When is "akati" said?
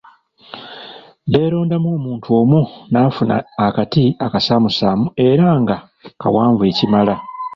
3.65-4.03